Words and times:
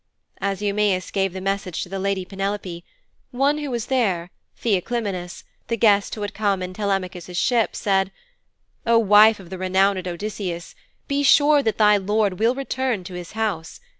As 0.39 0.61
Eumæus 0.61 1.13
gave 1.13 1.31
the 1.31 1.39
message 1.41 1.83
to 1.83 1.89
the 1.89 1.99
lady 1.99 2.25
Penelope, 2.25 2.83
one 3.29 3.59
who 3.59 3.69
was 3.69 3.85
there, 3.85 4.31
Theoclymenus, 4.59 5.43
the 5.67 5.77
guest 5.77 6.15
who 6.15 6.21
had 6.21 6.33
come 6.33 6.63
in 6.63 6.73
Telemachus' 6.73 7.37
ship, 7.37 7.75
said, 7.75 8.11
'O 8.87 8.97
wife 8.97 9.39
of 9.39 9.51
the 9.51 9.59
renowned 9.59 10.07
Odysseus, 10.07 10.73
be 11.07 11.21
sure 11.21 11.61
that 11.61 11.77
thy 11.77 11.97
lord 11.97 12.39
will 12.39 12.55
return 12.55 13.03
to 13.03 13.13
his 13.13 13.33
house. 13.33 13.79